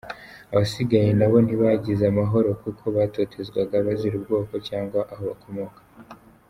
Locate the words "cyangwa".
4.67-4.99